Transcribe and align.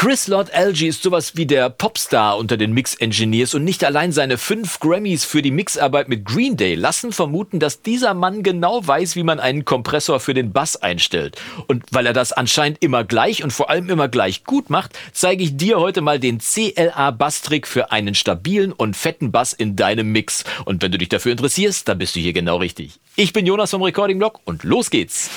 Chris 0.00 0.28
Lord 0.28 0.54
Alge 0.54 0.86
ist 0.86 1.02
sowas 1.02 1.36
wie 1.36 1.44
der 1.44 1.68
Popstar 1.68 2.38
unter 2.38 2.56
den 2.56 2.72
Mix-Engineers 2.72 3.52
und 3.52 3.64
nicht 3.64 3.84
allein 3.84 4.12
seine 4.12 4.38
fünf 4.38 4.80
Grammys 4.80 5.26
für 5.26 5.42
die 5.42 5.50
Mixarbeit 5.50 6.08
mit 6.08 6.24
Green 6.24 6.56
Day 6.56 6.74
lassen 6.74 7.12
vermuten, 7.12 7.60
dass 7.60 7.82
dieser 7.82 8.14
Mann 8.14 8.42
genau 8.42 8.80
weiß, 8.86 9.14
wie 9.14 9.24
man 9.24 9.38
einen 9.38 9.66
Kompressor 9.66 10.18
für 10.18 10.32
den 10.32 10.52
Bass 10.52 10.76
einstellt. 10.76 11.36
Und 11.66 11.84
weil 11.90 12.06
er 12.06 12.14
das 12.14 12.32
anscheinend 12.32 12.82
immer 12.82 13.04
gleich 13.04 13.44
und 13.44 13.52
vor 13.52 13.68
allem 13.68 13.90
immer 13.90 14.08
gleich 14.08 14.44
gut 14.44 14.70
macht, 14.70 14.98
zeige 15.12 15.44
ich 15.44 15.58
dir 15.58 15.78
heute 15.78 16.00
mal 16.00 16.18
den 16.18 16.38
CLA-Bass-Trick 16.38 17.66
für 17.66 17.92
einen 17.92 18.14
stabilen 18.14 18.72
und 18.72 18.96
fetten 18.96 19.32
Bass 19.32 19.52
in 19.52 19.76
deinem 19.76 20.12
Mix. 20.12 20.44
Und 20.64 20.82
wenn 20.82 20.92
du 20.92 20.96
dich 20.96 21.10
dafür 21.10 21.32
interessierst, 21.32 21.86
dann 21.86 21.98
bist 21.98 22.16
du 22.16 22.20
hier 22.20 22.32
genau 22.32 22.56
richtig. 22.56 23.00
Ich 23.16 23.34
bin 23.34 23.44
Jonas 23.44 23.70
vom 23.70 23.82
Recording 23.82 24.18
Blog 24.18 24.40
und 24.46 24.64
los 24.64 24.88
geht's. 24.88 25.28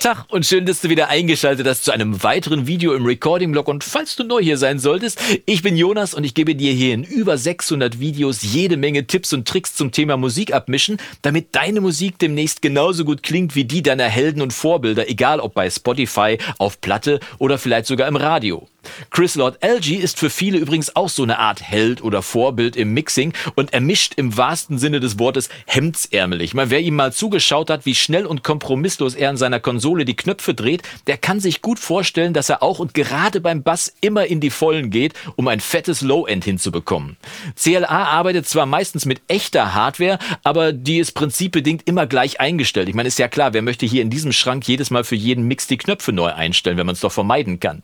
Tag 0.00 0.24
und 0.30 0.46
schön, 0.46 0.64
dass 0.64 0.80
du 0.80 0.88
wieder 0.88 1.08
eingeschaltet 1.08 1.66
hast 1.66 1.84
zu 1.84 1.92
einem 1.92 2.22
weiteren 2.22 2.66
Video 2.66 2.94
im 2.94 3.04
Recording-Blog. 3.04 3.68
Und 3.68 3.84
falls 3.84 4.16
du 4.16 4.24
neu 4.24 4.40
hier 4.40 4.56
sein 4.56 4.78
solltest, 4.78 5.20
ich 5.44 5.60
bin 5.60 5.76
Jonas 5.76 6.14
und 6.14 6.24
ich 6.24 6.32
gebe 6.32 6.54
dir 6.54 6.72
hier 6.72 6.94
in 6.94 7.04
über 7.04 7.36
600 7.36 8.00
Videos 8.00 8.42
jede 8.42 8.78
Menge 8.78 9.06
Tipps 9.06 9.34
und 9.34 9.46
Tricks 9.46 9.74
zum 9.74 9.92
Thema 9.92 10.16
Musik 10.16 10.54
abmischen, 10.54 10.96
damit 11.20 11.54
deine 11.54 11.82
Musik 11.82 12.18
demnächst 12.18 12.62
genauso 12.62 13.04
gut 13.04 13.22
klingt 13.22 13.54
wie 13.54 13.66
die 13.66 13.82
deiner 13.82 14.04
Helden 14.04 14.40
und 14.40 14.54
Vorbilder, 14.54 15.06
egal 15.10 15.38
ob 15.38 15.52
bei 15.52 15.68
Spotify, 15.68 16.38
auf 16.56 16.80
Platte 16.80 17.20
oder 17.36 17.58
vielleicht 17.58 17.84
sogar 17.84 18.08
im 18.08 18.16
Radio. 18.16 18.66
Chris 19.10 19.34
Lord 19.34 19.62
Alge 19.62 19.96
ist 19.96 20.18
für 20.18 20.30
viele 20.30 20.58
übrigens 20.58 20.96
auch 20.96 21.08
so 21.08 21.22
eine 21.22 21.38
Art 21.38 21.60
Held 21.60 22.02
oder 22.02 22.22
Vorbild 22.22 22.76
im 22.76 22.94
Mixing 22.94 23.34
und 23.54 23.74
er 23.74 23.80
mischt 23.80 24.14
im 24.16 24.36
wahrsten 24.36 24.78
Sinne 24.78 25.00
des 25.00 25.18
Wortes 25.18 25.50
hemdsärmelig. 25.66 26.54
Mal 26.54 26.70
wer 26.70 26.80
ihm 26.80 26.96
mal 26.96 27.12
zugeschaut 27.12 27.68
hat, 27.68 27.84
wie 27.84 27.94
schnell 27.94 28.24
und 28.24 28.42
kompromisslos 28.42 29.14
er 29.14 29.28
an 29.30 29.36
seiner 29.36 29.60
Konsole 29.60 29.89
die 29.98 30.16
Knöpfe 30.16 30.54
dreht, 30.54 30.82
der 31.06 31.18
kann 31.18 31.40
sich 31.40 31.62
gut 31.62 31.78
vorstellen, 31.78 32.32
dass 32.32 32.48
er 32.48 32.62
auch 32.62 32.78
und 32.78 32.94
gerade 32.94 33.40
beim 33.40 33.62
Bass 33.62 33.92
immer 34.00 34.26
in 34.26 34.40
die 34.40 34.50
Vollen 34.50 34.90
geht, 34.90 35.14
um 35.36 35.48
ein 35.48 35.60
fettes 35.60 36.00
Low-End 36.00 36.44
hinzubekommen. 36.44 37.16
CLA 37.56 37.86
arbeitet 37.86 38.48
zwar 38.48 38.66
meistens 38.66 39.06
mit 39.06 39.20
echter 39.28 39.74
Hardware, 39.74 40.18
aber 40.44 40.72
die 40.72 40.98
ist 40.98 41.12
prinzipbedingt 41.12 41.82
immer 41.86 42.06
gleich 42.06 42.40
eingestellt. 42.40 42.88
Ich 42.88 42.94
meine, 42.94 43.08
ist 43.08 43.18
ja 43.18 43.28
klar, 43.28 43.52
wer 43.52 43.62
möchte 43.62 43.86
hier 43.86 44.02
in 44.02 44.10
diesem 44.10 44.32
Schrank 44.32 44.66
jedes 44.66 44.90
Mal 44.90 45.04
für 45.04 45.16
jeden 45.16 45.44
Mix 45.44 45.66
die 45.66 45.78
Knöpfe 45.78 46.12
neu 46.12 46.32
einstellen, 46.32 46.76
wenn 46.76 46.86
man 46.86 46.94
es 46.94 47.00
doch 47.00 47.12
vermeiden 47.12 47.60
kann. 47.60 47.82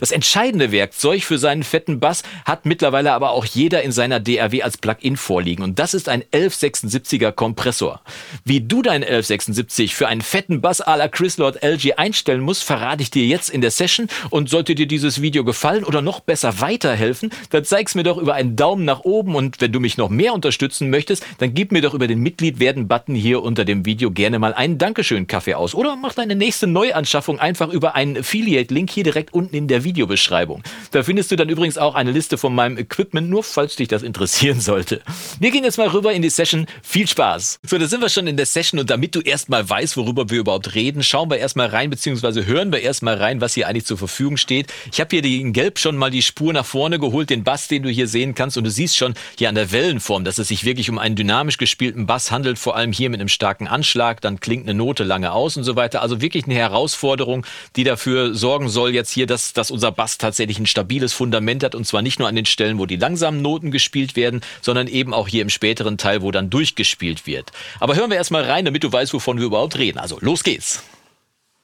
Das 0.00 0.10
entscheidende 0.10 0.72
Werkzeug 0.72 1.24
für 1.24 1.38
seinen 1.38 1.62
fetten 1.62 2.00
Bass 2.00 2.22
hat 2.44 2.66
mittlerweile 2.66 3.12
aber 3.12 3.30
auch 3.30 3.44
jeder 3.44 3.82
in 3.82 3.92
seiner 3.92 4.20
DRW 4.20 4.62
als 4.62 4.76
Plugin 4.76 5.16
vorliegen. 5.16 5.62
Und 5.62 5.78
das 5.78 5.94
ist 5.94 6.08
ein 6.08 6.22
1176er 6.32 7.32
Kompressor. 7.32 8.00
Wie 8.44 8.60
du 8.60 8.82
deinen 8.82 9.02
1176 9.02 9.94
für 9.94 10.08
einen 10.08 10.22
fetten 10.22 10.60
Bass 10.60 10.86
à 10.86 10.96
la 10.96 11.08
Chris 11.08 11.36
Lord 11.48 11.62
LG 11.62 11.94
einstellen 11.96 12.42
musst, 12.42 12.62
verrate 12.64 13.02
ich 13.02 13.10
dir 13.10 13.24
jetzt 13.24 13.48
in 13.48 13.62
der 13.62 13.70
Session. 13.70 14.08
Und 14.28 14.50
sollte 14.50 14.74
dir 14.74 14.86
dieses 14.86 15.22
Video 15.22 15.44
gefallen 15.44 15.84
oder 15.84 16.02
noch 16.02 16.20
besser 16.20 16.60
weiterhelfen, 16.60 17.30
dann 17.50 17.64
zeig's 17.64 17.94
mir 17.94 18.02
doch 18.02 18.18
über 18.18 18.34
einen 18.34 18.54
Daumen 18.54 18.84
nach 18.84 19.00
oben. 19.00 19.34
Und 19.34 19.60
wenn 19.60 19.72
du 19.72 19.80
mich 19.80 19.96
noch 19.96 20.10
mehr 20.10 20.34
unterstützen 20.34 20.90
möchtest, 20.90 21.24
dann 21.38 21.54
gib 21.54 21.72
mir 21.72 21.80
doch 21.80 21.94
über 21.94 22.06
den 22.06 22.20
Mitglied 22.20 22.60
werden 22.60 22.86
Button 22.86 23.14
hier 23.14 23.42
unter 23.42 23.64
dem 23.64 23.86
Video 23.86 24.10
gerne 24.10 24.38
mal 24.38 24.52
einen 24.52 24.76
Dankeschön-Kaffee 24.76 25.54
aus. 25.54 25.74
Oder 25.74 25.96
mach 25.96 26.12
deine 26.12 26.34
nächste 26.34 26.66
Neuanschaffung 26.66 27.38
einfach 27.38 27.70
über 27.70 27.94
einen 27.94 28.18
Affiliate-Link 28.18 28.90
hier 28.90 29.04
direkt 29.04 29.32
unten 29.32 29.56
in 29.56 29.68
der 29.68 29.84
Videobeschreibung. 29.84 30.62
Da 30.90 31.02
findest 31.02 31.30
du 31.30 31.36
dann 31.36 31.48
übrigens 31.48 31.78
auch 31.78 31.94
eine 31.94 32.12
Liste 32.12 32.36
von 32.36 32.54
meinem 32.54 32.76
Equipment, 32.76 33.30
nur 33.30 33.42
falls 33.42 33.76
dich 33.76 33.88
das 33.88 34.02
interessieren 34.02 34.60
sollte. 34.60 35.00
Wir 35.40 35.50
gehen 35.50 35.64
jetzt 35.64 35.78
mal 35.78 35.88
rüber 35.88 36.12
in 36.12 36.20
die 36.20 36.30
Session. 36.30 36.66
Viel 36.82 37.08
Spaß! 37.08 37.60
So, 37.66 37.78
da 37.78 37.86
sind 37.86 38.02
wir 38.02 38.10
schon 38.10 38.26
in 38.26 38.36
der 38.36 38.46
Session 38.46 38.78
und 38.78 38.90
damit 38.90 39.14
du 39.14 39.20
erstmal 39.20 39.68
weißt, 39.68 39.96
worüber 39.96 40.28
wir 40.28 40.40
überhaupt 40.40 40.74
reden, 40.74 41.02
schauen 41.02 41.30
wir 41.30 41.37
erstmal 41.38 41.68
rein, 41.68 41.90
beziehungsweise 41.90 42.46
hören 42.46 42.72
wir 42.72 42.80
erstmal 42.80 43.16
rein, 43.16 43.40
was 43.40 43.54
hier 43.54 43.68
eigentlich 43.68 43.86
zur 43.86 43.98
Verfügung 43.98 44.36
steht. 44.36 44.72
Ich 44.92 45.00
habe 45.00 45.16
hier 45.16 45.24
in 45.24 45.52
Gelb 45.52 45.78
schon 45.78 45.96
mal 45.96 46.10
die 46.10 46.22
Spur 46.22 46.52
nach 46.52 46.66
vorne 46.66 46.98
geholt, 46.98 47.30
den 47.30 47.44
Bass, 47.44 47.68
den 47.68 47.82
du 47.82 47.88
hier 47.88 48.08
sehen 48.08 48.34
kannst 48.34 48.56
und 48.56 48.64
du 48.64 48.70
siehst 48.70 48.96
schon 48.96 49.14
hier 49.36 49.48
an 49.48 49.54
der 49.54 49.72
Wellenform, 49.72 50.24
dass 50.24 50.38
es 50.38 50.48
sich 50.48 50.64
wirklich 50.64 50.90
um 50.90 50.98
einen 50.98 51.16
dynamisch 51.16 51.58
gespielten 51.58 52.06
Bass 52.06 52.30
handelt, 52.30 52.58
vor 52.58 52.76
allem 52.76 52.92
hier 52.92 53.10
mit 53.10 53.20
einem 53.20 53.28
starken 53.28 53.66
Anschlag, 53.66 54.20
dann 54.20 54.40
klingt 54.40 54.64
eine 54.64 54.74
Note 54.74 55.04
lange 55.04 55.32
aus 55.32 55.56
und 55.56 55.64
so 55.64 55.76
weiter. 55.76 56.02
Also 56.02 56.20
wirklich 56.20 56.44
eine 56.44 56.54
Herausforderung, 56.54 57.46
die 57.76 57.84
dafür 57.84 58.34
sorgen 58.34 58.68
soll 58.68 58.94
jetzt 58.94 59.10
hier, 59.10 59.26
dass, 59.26 59.52
dass 59.52 59.70
unser 59.70 59.92
Bass 59.92 60.18
tatsächlich 60.18 60.58
ein 60.58 60.66
stabiles 60.66 61.12
Fundament 61.12 61.62
hat 61.64 61.74
und 61.74 61.86
zwar 61.86 62.02
nicht 62.02 62.18
nur 62.18 62.28
an 62.28 62.36
den 62.36 62.46
Stellen, 62.46 62.78
wo 62.78 62.86
die 62.86 62.96
langsamen 62.96 63.42
Noten 63.42 63.70
gespielt 63.70 64.16
werden, 64.16 64.40
sondern 64.62 64.86
eben 64.86 65.14
auch 65.14 65.28
hier 65.28 65.42
im 65.42 65.50
späteren 65.50 65.98
Teil, 65.98 66.22
wo 66.22 66.30
dann 66.30 66.50
durchgespielt 66.50 67.26
wird. 67.26 67.52
Aber 67.80 67.96
hören 67.96 68.10
wir 68.10 68.16
erstmal 68.16 68.44
rein, 68.44 68.64
damit 68.64 68.84
du 68.84 68.92
weißt, 68.92 69.14
wovon 69.14 69.38
wir 69.38 69.46
überhaupt 69.46 69.78
reden. 69.78 69.98
Also 69.98 70.18
los 70.20 70.42
geht's. 70.44 70.82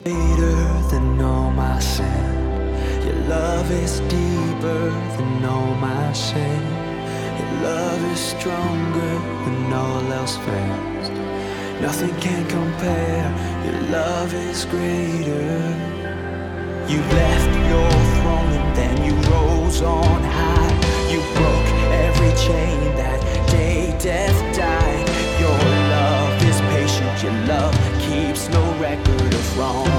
Greater 0.02 0.82
than 0.90 1.20
all 1.22 1.52
my 1.52 1.78
sin. 1.78 2.34
Your 3.06 3.14
love 3.28 3.70
is 3.70 4.00
deeper 4.00 4.90
than 5.16 5.44
all 5.44 5.72
my 5.76 6.12
shame. 6.12 6.68
Your 7.38 7.62
love 7.62 8.12
is 8.12 8.18
stronger 8.18 9.14
than 9.44 9.72
all 9.72 10.12
else 10.12 10.36
fails. 10.38 11.08
Nothing 11.80 12.14
can 12.20 12.44
compare. 12.48 13.24
Your 13.64 13.80
love 13.92 14.34
is 14.34 14.64
greater. 14.64 15.48
You 16.88 16.98
left 16.98 17.52
your 17.70 17.90
throne 18.16 18.52
and 18.60 18.76
then 18.76 18.96
you 19.06 19.14
rose 19.30 19.80
on 19.80 20.22
high. 20.24 20.74
You 21.08 21.20
broke 21.38 21.70
every 22.04 22.32
chain 22.46 22.96
that 22.96 23.20
day 23.48 23.96
death 24.00 24.56
died. 24.56 24.93
wrong. 29.56 29.93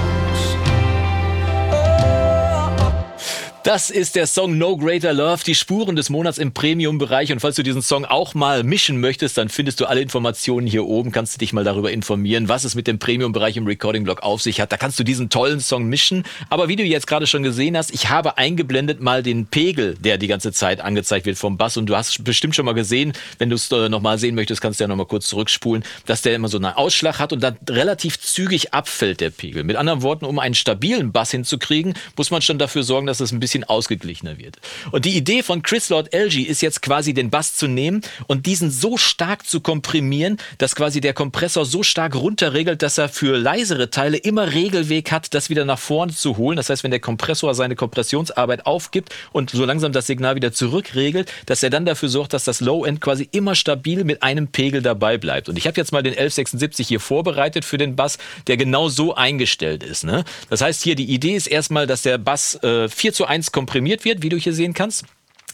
Das 3.65 3.89
ist 3.89 4.15
der 4.15 4.27
Song 4.27 4.59
No 4.59 4.77
Greater 4.77 5.11
Love, 5.11 5.43
die 5.43 5.55
Spuren 5.55 5.95
des 5.95 6.11
Monats 6.11 6.37
im 6.37 6.53
Premium-Bereich. 6.53 7.31
Und 7.31 7.39
falls 7.39 7.55
du 7.55 7.63
diesen 7.63 7.81
Song 7.81 8.05
auch 8.05 8.35
mal 8.35 8.63
mischen 8.63 8.99
möchtest, 8.99 9.39
dann 9.39 9.49
findest 9.49 9.79
du 9.79 9.87
alle 9.87 10.01
Informationen 10.01 10.67
hier 10.67 10.85
oben. 10.85 11.11
Kannst 11.11 11.33
du 11.33 11.39
dich 11.39 11.51
mal 11.51 11.63
darüber 11.63 11.91
informieren, 11.91 12.47
was 12.47 12.63
es 12.63 12.75
mit 12.75 12.85
dem 12.85 12.99
Premium-Bereich 12.99 13.57
im 13.57 13.65
Recording-Blog 13.65 14.21
auf 14.21 14.43
sich 14.43 14.61
hat. 14.61 14.71
Da 14.71 14.77
kannst 14.77 14.99
du 14.99 15.03
diesen 15.03 15.31
tollen 15.31 15.61
Song 15.61 15.85
mischen. 15.85 16.25
Aber 16.51 16.67
wie 16.67 16.75
du 16.75 16.83
jetzt 16.83 17.07
gerade 17.07 17.25
schon 17.25 17.41
gesehen 17.41 17.75
hast, 17.75 17.91
ich 17.91 18.07
habe 18.07 18.37
eingeblendet 18.37 19.01
mal 19.01 19.23
den 19.23 19.47
Pegel, 19.47 19.95
der 19.95 20.19
die 20.19 20.27
ganze 20.27 20.51
Zeit 20.51 20.79
angezeigt 20.79 21.25
wird 21.25 21.39
vom 21.39 21.57
Bass. 21.57 21.75
Und 21.75 21.87
du 21.87 21.95
hast 21.95 22.23
bestimmt 22.23 22.55
schon 22.55 22.65
mal 22.65 22.73
gesehen, 22.73 23.13
wenn 23.39 23.49
du 23.49 23.55
es 23.55 23.71
äh, 23.71 23.89
nochmal 23.89 24.19
sehen 24.19 24.35
möchtest, 24.35 24.61
kannst 24.61 24.79
du 24.79 24.83
ja 24.83 24.87
nochmal 24.87 25.07
kurz 25.07 25.25
zurückspulen, 25.25 25.83
dass 26.05 26.21
der 26.21 26.35
immer 26.35 26.49
so 26.49 26.57
einen 26.57 26.65
Ausschlag 26.67 27.17
hat 27.17 27.33
und 27.33 27.41
dann 27.41 27.57
relativ 27.67 28.19
zügig 28.19 28.75
abfällt, 28.75 29.21
der 29.21 29.31
Pegel. 29.31 29.63
Mit 29.63 29.75
anderen 29.75 30.03
Worten, 30.03 30.25
um 30.25 30.37
einen 30.37 30.53
stabilen 30.53 31.11
Bass 31.11 31.31
hinzukriegen, 31.31 31.95
muss 32.15 32.29
man 32.29 32.43
schon 32.43 32.59
dafür 32.59 32.83
sorgen, 32.83 33.07
dass 33.07 33.21
es 33.21 33.31
ein 33.31 33.39
bisschen 33.39 33.54
bisschen 33.55 33.63
ausgeglichener 33.63 34.37
wird. 34.37 34.57
Und 34.91 35.05
die 35.05 35.15
Idee 35.15 35.41
von 35.41 35.61
Chris 35.61 35.89
Lord 35.89 36.13
LG 36.13 36.43
ist 36.43 36.61
jetzt 36.61 36.81
quasi 36.81 37.13
den 37.13 37.29
Bass 37.29 37.55
zu 37.55 37.67
nehmen 37.67 38.01
und 38.27 38.45
diesen 38.45 38.69
so 38.69 38.97
stark 38.97 39.45
zu 39.45 39.61
komprimieren, 39.61 40.37
dass 40.57 40.75
quasi 40.75 40.99
der 40.99 41.13
Kompressor 41.13 41.65
so 41.65 41.83
stark 41.83 42.15
runterregelt, 42.15 42.81
dass 42.81 42.97
er 42.97 43.07
für 43.07 43.37
leisere 43.37 43.89
Teile 43.89 44.17
immer 44.17 44.51
Regelweg 44.53 45.11
hat, 45.11 45.33
das 45.33 45.49
wieder 45.49 45.63
nach 45.63 45.79
vorne 45.79 46.13
zu 46.13 46.35
holen. 46.37 46.57
Das 46.57 46.69
heißt, 46.69 46.83
wenn 46.83 46.91
der 46.91 46.99
Kompressor 46.99 47.55
seine 47.55 47.75
Kompressionsarbeit 47.75 48.65
aufgibt 48.65 49.13
und 49.31 49.51
so 49.51 49.63
langsam 49.63 49.93
das 49.93 50.07
Signal 50.07 50.35
wieder 50.35 50.51
zurückregelt, 50.51 51.31
dass 51.45 51.63
er 51.63 51.69
dann 51.69 51.85
dafür 51.85 52.09
sorgt, 52.09 52.33
dass 52.33 52.43
das 52.43 52.59
Low-End 52.59 52.99
quasi 52.99 53.29
immer 53.31 53.55
stabil 53.55 54.03
mit 54.03 54.21
einem 54.21 54.47
Pegel 54.47 54.81
dabei 54.81 55.17
bleibt. 55.17 55.47
Und 55.47 55.57
ich 55.57 55.65
habe 55.65 55.79
jetzt 55.79 55.93
mal 55.93 56.03
den 56.03 56.13
1176 56.13 56.87
hier 56.87 56.99
vorbereitet 56.99 57.63
für 57.63 57.77
den 57.77 57.95
Bass, 57.95 58.17
der 58.47 58.57
genau 58.57 58.89
so 58.89 59.15
eingestellt 59.15 59.83
ist. 59.83 60.03
Ne? 60.03 60.25
Das 60.49 60.61
heißt 60.61 60.83
hier, 60.83 60.95
die 60.95 61.05
Idee 61.05 61.35
ist 61.35 61.47
erstmal, 61.47 61.87
dass 61.87 62.01
der 62.01 62.17
Bass 62.17 62.55
äh, 62.63 62.89
4 62.89 63.13
zu 63.13 63.25
1 63.25 63.44
komprimiert 63.51 64.05
wird, 64.05 64.21
wie 64.23 64.29
du 64.29 64.37
hier 64.37 64.53
sehen 64.53 64.73
kannst 64.73 65.05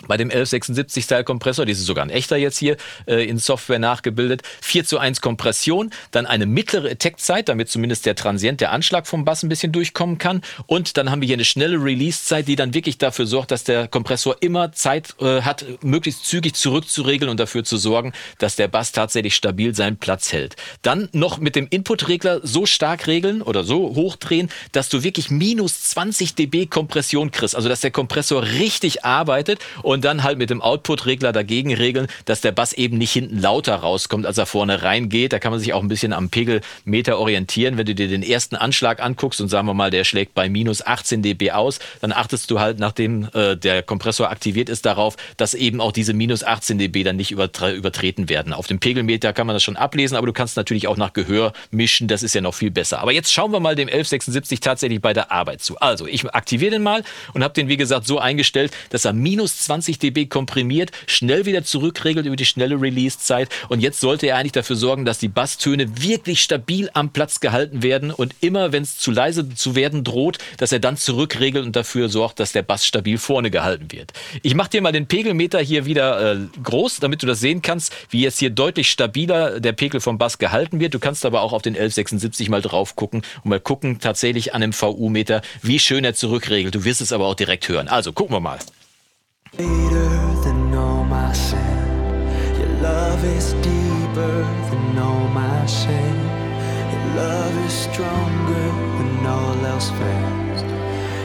bei 0.07 0.17
dem 0.17 0.29
1176 0.29 1.03
Style 1.03 1.23
Kompressor, 1.23 1.65
das 1.65 1.79
ist 1.79 1.85
sogar 1.85 2.05
ein 2.05 2.09
echter 2.09 2.37
jetzt 2.37 2.57
hier 2.57 2.77
äh, 3.07 3.25
in 3.25 3.37
Software 3.37 3.79
nachgebildet, 3.79 4.41
4 4.61 4.85
zu 4.85 4.97
1 4.97 5.21
Kompression, 5.21 5.91
dann 6.11 6.25
eine 6.25 6.45
mittlere 6.45 6.91
Attack-Zeit, 6.91 7.49
damit 7.49 7.69
zumindest 7.69 8.05
der 8.05 8.15
Transient, 8.15 8.61
der 8.61 8.71
Anschlag 8.71 9.07
vom 9.07 9.25
Bass 9.25 9.43
ein 9.43 9.49
bisschen 9.49 9.71
durchkommen 9.71 10.17
kann. 10.17 10.41
Und 10.67 10.97
dann 10.97 11.11
haben 11.11 11.21
wir 11.21 11.27
hier 11.27 11.35
eine 11.35 11.45
schnelle 11.45 11.77
Release-Zeit, 11.83 12.47
die 12.47 12.55
dann 12.55 12.73
wirklich 12.73 12.97
dafür 12.97 13.25
sorgt, 13.25 13.51
dass 13.51 13.63
der 13.63 13.87
Kompressor 13.87 14.37
immer 14.41 14.71
Zeit 14.71 15.15
äh, 15.19 15.41
hat, 15.41 15.65
möglichst 15.81 16.25
zügig 16.25 16.55
zurückzuregeln 16.55 17.29
und 17.29 17.39
dafür 17.39 17.63
zu 17.63 17.77
sorgen, 17.77 18.13
dass 18.39 18.55
der 18.55 18.67
Bass 18.67 18.91
tatsächlich 18.91 19.35
stabil 19.35 19.75
seinen 19.75 19.97
Platz 19.97 20.31
hält. 20.33 20.55
Dann 20.81 21.09
noch 21.11 21.37
mit 21.37 21.55
dem 21.55 21.67
Input-Regler 21.69 22.41
so 22.43 22.65
stark 22.65 23.07
regeln 23.07 23.41
oder 23.41 23.63
so 23.63 23.95
hochdrehen, 23.95 24.49
dass 24.71 24.89
du 24.89 25.03
wirklich 25.03 25.29
minus 25.29 25.81
20 25.81 26.35
dB 26.35 26.65
Kompression 26.65 27.31
kriegst, 27.31 27.55
also 27.55 27.69
dass 27.69 27.81
der 27.81 27.91
Kompressor 27.91 28.43
richtig 28.43 29.05
arbeitet 29.05 29.59
und 29.83 29.90
dann 29.99 30.23
halt 30.23 30.37
mit 30.37 30.49
dem 30.49 30.61
Output-Regler 30.61 31.33
dagegen 31.33 31.73
regeln, 31.73 32.07
dass 32.23 32.39
der 32.39 32.53
Bass 32.53 32.71
eben 32.71 32.97
nicht 32.97 33.11
hinten 33.11 33.39
lauter 33.39 33.75
rauskommt, 33.75 34.25
als 34.25 34.37
er 34.37 34.45
vorne 34.45 34.83
reingeht. 34.83 35.33
Da 35.33 35.39
kann 35.39 35.51
man 35.51 35.59
sich 35.59 35.73
auch 35.73 35.81
ein 35.81 35.89
bisschen 35.89 36.13
am 36.13 36.29
Pegelmeter 36.29 37.17
orientieren. 37.19 37.77
Wenn 37.77 37.85
du 37.85 37.95
dir 37.95 38.07
den 38.07 38.23
ersten 38.23 38.55
Anschlag 38.55 39.01
anguckst 39.01 39.41
und 39.41 39.49
sagen 39.49 39.67
wir 39.67 39.73
mal, 39.73 39.91
der 39.91 40.03
schlägt 40.05 40.33
bei 40.33 40.47
minus 40.47 40.85
18 40.85 41.21
dB 41.21 41.51
aus, 41.51 41.79
dann 41.99 42.13
achtest 42.13 42.49
du 42.51 42.59
halt, 42.59 42.79
nachdem 42.79 43.27
äh, 43.33 43.57
der 43.57 43.83
Kompressor 43.83 44.29
aktiviert 44.29 44.69
ist, 44.69 44.85
darauf, 44.85 45.17
dass 45.37 45.53
eben 45.53 45.81
auch 45.81 45.91
diese 45.91 46.13
minus 46.13 46.43
18 46.43 46.77
dB 46.77 47.03
dann 47.03 47.15
nicht 47.15 47.31
übertre 47.31 47.73
übertreten 47.73 48.29
werden. 48.29 48.53
Auf 48.53 48.67
dem 48.67 48.79
Pegelmeter 48.79 49.33
kann 49.33 49.47
man 49.47 49.55
das 49.55 49.63
schon 49.63 49.75
ablesen, 49.75 50.15
aber 50.15 50.27
du 50.27 50.33
kannst 50.33 50.55
natürlich 50.55 50.87
auch 50.87 50.97
nach 50.97 51.13
Gehör 51.13 51.53
mischen. 51.71 52.07
Das 52.07 52.23
ist 52.23 52.35
ja 52.35 52.41
noch 52.41 52.53
viel 52.53 52.71
besser. 52.71 52.99
Aber 52.99 53.11
jetzt 53.11 53.33
schauen 53.33 53.51
wir 53.51 53.59
mal 53.59 53.75
dem 53.75 53.87
1176 53.87 54.59
tatsächlich 54.59 55.01
bei 55.01 55.13
der 55.13 55.31
Arbeit 55.31 55.61
zu. 55.61 55.77
Also 55.77 56.05
ich 56.05 56.29
aktiviere 56.29 56.71
den 56.71 56.83
mal 56.83 57.03
und 57.33 57.43
habe 57.43 57.53
den 57.53 57.67
wie 57.67 57.77
gesagt 57.77 58.05
so 58.05 58.19
eingestellt, 58.19 58.71
dass 58.89 59.05
er 59.05 59.13
minus 59.13 59.57
20 59.57 59.80
dB 59.87 60.27
komprimiert, 60.27 60.91
schnell 61.07 61.45
wieder 61.45 61.63
zurückregelt 61.63 62.25
über 62.25 62.35
die 62.35 62.45
schnelle 62.45 62.79
Release-Zeit 62.79 63.49
und 63.69 63.79
jetzt 63.81 63.99
sollte 63.99 64.27
er 64.27 64.37
eigentlich 64.37 64.51
dafür 64.51 64.75
sorgen, 64.75 65.05
dass 65.05 65.19
die 65.19 65.27
Basstöne 65.27 66.01
wirklich 66.03 66.41
stabil 66.41 66.89
am 66.93 67.11
Platz 67.11 67.39
gehalten 67.39 67.83
werden 67.83 68.11
und 68.11 68.35
immer, 68.41 68.71
wenn 68.71 68.83
es 68.83 68.97
zu 68.97 69.11
leise 69.11 69.49
zu 69.49 69.75
werden 69.75 70.03
droht, 70.03 70.37
dass 70.57 70.71
er 70.71 70.79
dann 70.79 70.97
zurückregelt 70.97 71.65
und 71.65 71.75
dafür 71.75 72.09
sorgt, 72.09 72.39
dass 72.39 72.51
der 72.51 72.63
Bass 72.63 72.85
stabil 72.85 73.17
vorne 73.17 73.51
gehalten 73.51 73.91
wird. 73.91 74.11
Ich 74.43 74.55
mache 74.55 74.69
dir 74.69 74.81
mal 74.81 74.91
den 74.91 75.07
Pegelmeter 75.07 75.59
hier 75.59 75.85
wieder 75.85 76.33
äh, 76.33 76.37
groß, 76.63 76.99
damit 76.99 77.23
du 77.23 77.27
das 77.27 77.39
sehen 77.39 77.61
kannst, 77.61 77.93
wie 78.09 78.21
jetzt 78.21 78.39
hier 78.39 78.49
deutlich 78.49 78.89
stabiler 78.91 79.59
der 79.59 79.73
Pegel 79.73 80.01
vom 80.01 80.17
Bass 80.17 80.37
gehalten 80.37 80.79
wird. 80.79 80.93
Du 80.93 80.99
kannst 80.99 81.25
aber 81.25 81.41
auch 81.41 81.53
auf 81.53 81.61
den 81.61 81.73
1176 81.73 82.49
mal 82.49 82.61
drauf 82.61 82.95
gucken 82.95 83.21
und 83.43 83.49
mal 83.49 83.59
gucken 83.59 83.99
tatsächlich 83.99 84.53
an 84.53 84.61
dem 84.61 84.73
VU-Meter, 84.73 85.41
wie 85.61 85.79
schön 85.79 86.03
er 86.03 86.13
zurückregelt. 86.13 86.75
Du 86.75 86.85
wirst 86.85 87.01
es 87.01 87.13
aber 87.13 87.27
auch 87.27 87.35
direkt 87.35 87.67
hören. 87.69 87.87
Also 87.87 88.13
gucken 88.13 88.35
wir 88.35 88.39
mal. 88.39 88.59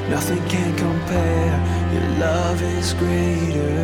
Nothing 0.08 0.48
can 0.48 0.74
compare, 0.76 1.60
your 1.92 2.08
love 2.18 2.62
is 2.62 2.94
greater. 2.94 3.76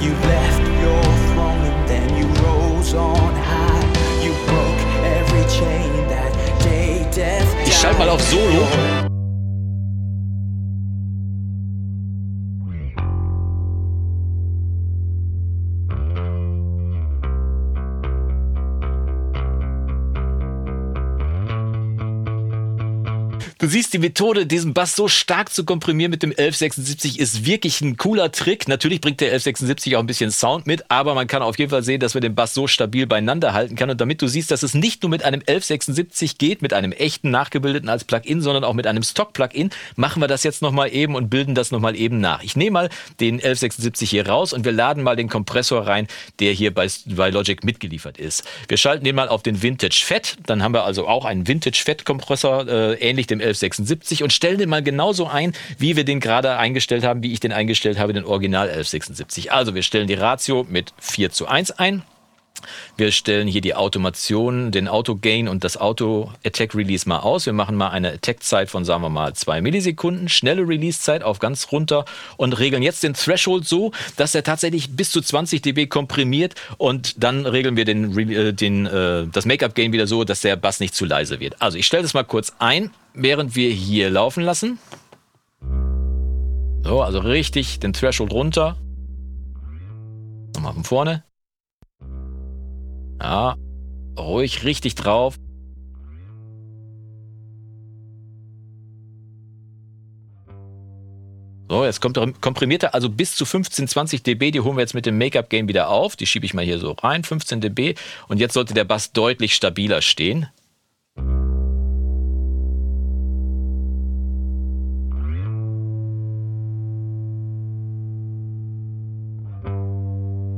You 0.00 0.10
left 0.10 0.62
your 0.82 1.02
throne 1.30 1.64
and 1.64 1.88
then 1.88 2.16
you 2.18 2.26
rose 2.42 2.92
on 2.94 3.34
high. 3.34 4.22
You 4.22 4.32
broke 4.46 4.82
every 5.04 5.44
chain 5.48 6.08
that 6.08 6.32
day 6.62 7.08
death. 7.14 7.48
Ich 7.64 7.74
schalte 7.74 7.98
mal 7.98 8.08
auf 8.08 8.20
Solo. 8.22 8.99
Du 23.60 23.66
siehst, 23.66 23.92
die 23.92 23.98
Methode, 23.98 24.46
diesen 24.46 24.72
Bass 24.72 24.96
so 24.96 25.06
stark 25.06 25.52
zu 25.52 25.66
komprimieren 25.66 26.10
mit 26.10 26.22
dem 26.22 26.30
1176 26.30 27.20
ist 27.20 27.44
wirklich 27.44 27.82
ein 27.82 27.98
cooler 27.98 28.32
Trick. 28.32 28.68
Natürlich 28.68 29.02
bringt 29.02 29.20
der 29.20 29.28
1176 29.28 29.96
auch 29.96 30.00
ein 30.00 30.06
bisschen 30.06 30.30
Sound 30.30 30.66
mit, 30.66 30.90
aber 30.90 31.14
man 31.14 31.26
kann 31.26 31.42
auf 31.42 31.58
jeden 31.58 31.70
Fall 31.70 31.82
sehen, 31.82 32.00
dass 32.00 32.14
man 32.14 32.22
den 32.22 32.34
Bass 32.34 32.54
so 32.54 32.66
stabil 32.66 33.06
beieinander 33.06 33.52
halten 33.52 33.76
kann. 33.76 33.90
Und 33.90 34.00
damit 34.00 34.22
du 34.22 34.28
siehst, 34.28 34.50
dass 34.50 34.62
es 34.62 34.72
nicht 34.72 35.02
nur 35.02 35.10
mit 35.10 35.24
einem 35.24 35.40
1176 35.40 36.38
geht, 36.38 36.62
mit 36.62 36.72
einem 36.72 36.92
echten 36.92 37.30
nachgebildeten 37.30 37.90
als 37.90 38.04
Plugin, 38.04 38.40
sondern 38.40 38.64
auch 38.64 38.72
mit 38.72 38.86
einem 38.86 39.02
Stock-Plugin, 39.02 39.68
machen 39.94 40.22
wir 40.22 40.26
das 40.26 40.42
jetzt 40.42 40.62
nochmal 40.62 40.94
eben 40.94 41.14
und 41.14 41.28
bilden 41.28 41.54
das 41.54 41.70
nochmal 41.70 41.96
eben 41.96 42.18
nach. 42.18 42.42
Ich 42.42 42.56
nehme 42.56 42.70
mal 42.70 42.88
den 43.20 43.34
1176 43.34 44.08
hier 44.08 44.26
raus 44.26 44.54
und 44.54 44.64
wir 44.64 44.72
laden 44.72 45.02
mal 45.02 45.16
den 45.16 45.28
Kompressor 45.28 45.86
rein, 45.86 46.06
der 46.38 46.54
hier 46.54 46.72
bei, 46.72 46.88
bei 47.04 47.28
Logic 47.28 47.62
mitgeliefert 47.62 48.16
ist. 48.16 48.42
Wir 48.68 48.78
schalten 48.78 49.04
den 49.04 49.16
mal 49.16 49.28
auf 49.28 49.42
den 49.42 49.60
Vintage 49.62 50.00
Fett. 50.02 50.38
Dann 50.46 50.62
haben 50.62 50.72
wir 50.72 50.84
also 50.84 51.06
auch 51.06 51.26
einen 51.26 51.46
Vintage 51.46 51.82
Fett 51.84 52.06
Kompressor, 52.06 52.66
äh, 52.66 52.94
ähnlich 52.94 53.26
dem 53.26 53.49
1176 53.50 54.22
und 54.22 54.32
stellen 54.32 54.58
den 54.58 54.68
mal 54.68 54.82
genauso 54.82 55.26
ein, 55.26 55.52
wie 55.78 55.96
wir 55.96 56.04
den 56.04 56.20
gerade 56.20 56.56
eingestellt 56.56 57.04
haben, 57.04 57.22
wie 57.22 57.32
ich 57.32 57.40
den 57.40 57.52
eingestellt 57.52 57.98
habe, 57.98 58.12
den 58.12 58.24
Original 58.24 58.68
1176. 58.68 59.52
Also 59.52 59.74
wir 59.74 59.82
stellen 59.82 60.06
die 60.06 60.14
Ratio 60.14 60.66
mit 60.68 60.92
4 60.98 61.30
zu 61.30 61.46
1 61.46 61.72
ein. 61.72 62.02
Wir 62.96 63.12
stellen 63.12 63.48
hier 63.48 63.60
die 63.60 63.74
Automation, 63.74 64.70
den 64.70 64.88
Auto-Gain 64.88 65.48
und 65.48 65.64
das 65.64 65.76
Auto-Attack-Release 65.76 67.08
mal 67.08 67.20
aus. 67.20 67.46
Wir 67.46 67.52
machen 67.52 67.76
mal 67.76 67.90
eine 67.90 68.12
Attack-Zeit 68.12 68.70
von, 68.70 68.84
sagen 68.84 69.02
wir 69.02 69.10
mal, 69.10 69.34
zwei 69.34 69.60
Millisekunden, 69.60 70.28
schnelle 70.28 70.66
Release-Zeit 70.66 71.22
auf 71.22 71.38
ganz 71.38 71.72
runter 71.72 72.04
und 72.36 72.58
regeln 72.58 72.82
jetzt 72.82 73.02
den 73.02 73.14
Threshold 73.14 73.66
so, 73.66 73.92
dass 74.16 74.34
er 74.34 74.42
tatsächlich 74.42 74.96
bis 74.96 75.10
zu 75.10 75.20
20 75.20 75.62
dB 75.62 75.86
komprimiert 75.86 76.54
und 76.78 77.22
dann 77.22 77.46
regeln 77.46 77.76
wir 77.76 77.84
den, 77.84 78.18
äh, 78.30 78.52
den, 78.52 78.86
äh, 78.86 79.26
das 79.32 79.46
Make-up-Gain 79.46 79.92
wieder 79.92 80.06
so, 80.06 80.24
dass 80.24 80.40
der 80.40 80.56
Bass 80.56 80.80
nicht 80.80 80.94
zu 80.94 81.04
leise 81.04 81.40
wird. 81.40 81.60
Also 81.60 81.78
ich 81.78 81.86
stelle 81.86 82.02
das 82.02 82.14
mal 82.14 82.24
kurz 82.24 82.52
ein 82.58 82.90
während 83.14 83.56
wir 83.56 83.70
hier 83.70 84.10
laufen 84.10 84.42
lassen. 84.44 84.78
So, 86.82 87.02
also 87.02 87.18
richtig 87.20 87.80
den 87.80 87.92
Threshold 87.92 88.32
runter. 88.32 88.76
Nochmal 90.54 90.74
von 90.74 90.84
vorne. 90.84 91.24
Ja, 93.20 93.56
ruhig 94.18 94.64
richtig 94.64 94.94
drauf. 94.94 95.36
So, 101.68 101.84
jetzt 101.84 102.00
kommt 102.00 102.18
komprimiert 102.40 102.82
er 102.82 102.94
also 102.94 103.08
bis 103.08 103.36
zu 103.36 103.44
15, 103.44 103.86
20 103.86 104.24
dB. 104.24 104.50
Die 104.50 104.58
holen 104.58 104.76
wir 104.76 104.80
jetzt 104.80 104.94
mit 104.94 105.06
dem 105.06 105.18
Make-up-Game 105.18 105.68
wieder 105.68 105.88
auf. 105.88 106.16
Die 106.16 106.26
schiebe 106.26 106.44
ich 106.44 106.52
mal 106.52 106.64
hier 106.64 106.80
so 106.80 106.90
rein, 106.92 107.22
15 107.22 107.60
dB. 107.60 107.94
Und 108.26 108.40
jetzt 108.40 108.54
sollte 108.54 108.74
der 108.74 108.82
Bass 108.82 109.12
deutlich 109.12 109.54
stabiler 109.54 110.02
stehen. 110.02 110.48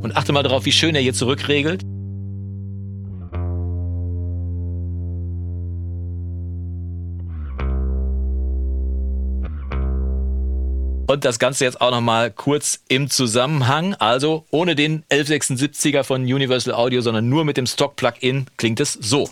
Und 0.02 0.16
achte 0.16 0.32
mal 0.32 0.42
darauf, 0.42 0.64
wie 0.64 0.72
schön 0.72 0.94
er 0.94 1.02
hier 1.02 1.12
zurückregelt. 1.12 1.84
Und 11.12 11.26
das 11.26 11.38
Ganze 11.38 11.66
jetzt 11.66 11.78
auch 11.82 11.90
nochmal 11.90 12.30
kurz 12.30 12.80
im 12.88 13.10
Zusammenhang. 13.10 13.92
Also 13.96 14.46
ohne 14.50 14.74
den 14.74 15.04
1176er 15.10 16.04
von 16.04 16.22
Universal 16.22 16.72
Audio, 16.72 17.02
sondern 17.02 17.28
nur 17.28 17.44
mit 17.44 17.58
dem 17.58 17.66
Stock-Plugin 17.66 18.46
klingt 18.56 18.80
es 18.80 18.94
so. 18.94 19.28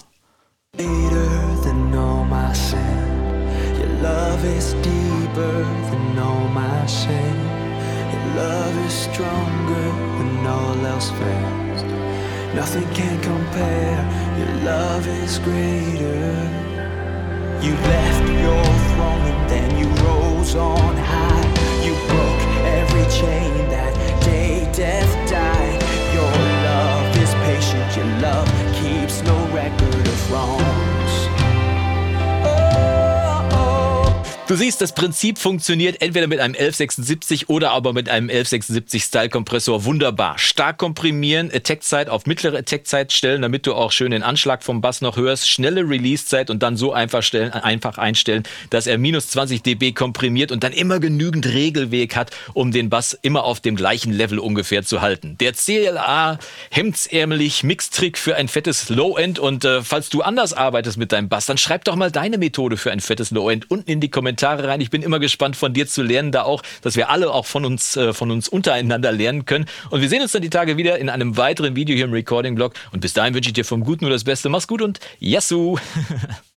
Nothing 12.52 12.92
can 12.92 13.20
compare, 13.22 14.04
your 14.36 14.64
love 14.64 15.06
is 15.06 15.38
greater. 15.38 16.69
You 17.62 17.72
left 17.72 18.26
your 18.46 18.64
throne 18.90 19.24
and 19.32 19.50
then 19.50 19.78
you 19.78 19.86
rose 20.04 20.54
on 20.54 20.96
high. 20.96 21.84
You 21.84 21.92
broke 22.08 22.42
every 22.64 23.04
chain 23.12 23.59
Du 34.50 34.56
siehst, 34.56 34.80
das 34.80 34.92
Prinzip 34.96 35.38
funktioniert 35.38 36.02
entweder 36.02 36.26
mit 36.26 36.40
einem 36.40 36.54
1176 36.54 37.48
oder 37.48 37.70
aber 37.70 37.92
mit 37.92 38.08
einem 38.08 38.28
1176 38.28 39.04
Style 39.04 39.28
Kompressor 39.28 39.84
wunderbar. 39.84 40.38
Stark 40.38 40.78
komprimieren, 40.78 41.52
Attack-Zeit 41.54 42.08
auf 42.08 42.26
mittlere 42.26 42.58
Attack-Zeit 42.58 43.12
stellen, 43.12 43.42
damit 43.42 43.68
du 43.68 43.74
auch 43.74 43.92
schön 43.92 44.10
den 44.10 44.24
Anschlag 44.24 44.64
vom 44.64 44.80
Bass 44.80 45.02
noch 45.02 45.16
hörst, 45.16 45.48
schnelle 45.48 45.88
Release-Zeit 45.88 46.50
und 46.50 46.64
dann 46.64 46.76
so 46.76 46.92
einfach, 46.92 47.22
stellen, 47.22 47.52
einfach 47.52 47.96
einstellen, 47.96 48.42
dass 48.70 48.88
er 48.88 48.98
minus 48.98 49.28
20 49.28 49.62
dB 49.62 49.92
komprimiert 49.92 50.50
und 50.50 50.64
dann 50.64 50.72
immer 50.72 50.98
genügend 50.98 51.46
Regelweg 51.46 52.16
hat, 52.16 52.32
um 52.52 52.72
den 52.72 52.90
Bass 52.90 53.16
immer 53.22 53.44
auf 53.44 53.60
dem 53.60 53.76
gleichen 53.76 54.12
Level 54.12 54.40
ungefähr 54.40 54.82
zu 54.82 55.00
halten. 55.00 55.36
Der 55.38 55.52
CLA 55.52 56.40
hemdsärmelig 56.72 57.62
Mixtrick 57.62 58.18
für 58.18 58.34
ein 58.34 58.48
fettes 58.48 58.88
Low-End 58.88 59.38
und 59.38 59.64
äh, 59.64 59.82
falls 59.82 60.08
du 60.08 60.22
anders 60.22 60.54
arbeitest 60.54 60.98
mit 60.98 61.12
deinem 61.12 61.28
Bass, 61.28 61.46
dann 61.46 61.56
schreib 61.56 61.84
doch 61.84 61.94
mal 61.94 62.10
deine 62.10 62.36
Methode 62.36 62.76
für 62.76 62.90
ein 62.90 62.98
fettes 62.98 63.30
Low-End 63.30 63.70
unten 63.70 63.88
in 63.88 64.00
die 64.00 64.10
Kommentare 64.10 64.39
Kommentare 64.40 64.68
rein. 64.68 64.80
Ich 64.80 64.90
bin 64.90 65.02
immer 65.02 65.18
gespannt 65.18 65.56
von 65.56 65.72
dir 65.74 65.86
zu 65.86 66.02
lernen, 66.02 66.32
da 66.32 66.42
auch, 66.42 66.62
dass 66.82 66.96
wir 66.96 67.10
alle 67.10 67.30
auch 67.30 67.44
von 67.44 67.64
uns, 67.66 67.96
äh, 67.96 68.14
von 68.14 68.30
uns 68.30 68.48
untereinander 68.48 69.12
lernen 69.12 69.44
können. 69.44 69.66
Und 69.90 70.00
wir 70.00 70.08
sehen 70.08 70.22
uns 70.22 70.32
dann 70.32 70.42
die 70.42 70.50
Tage 70.50 70.76
wieder 70.78 70.98
in 70.98 71.10
einem 71.10 71.36
weiteren 71.36 71.76
Video 71.76 71.94
hier 71.94 72.06
im 72.06 72.12
Recording-Blog. 72.12 72.72
Und 72.92 73.00
bis 73.00 73.12
dahin 73.12 73.34
wünsche 73.34 73.50
ich 73.50 73.54
dir 73.54 73.64
vom 73.64 73.84
Guten 73.84 74.04
nur 74.04 74.12
das 74.12 74.24
Beste. 74.24 74.48
Mach's 74.48 74.66
gut 74.66 74.80
und 74.80 74.98
Yassou! 75.18 75.78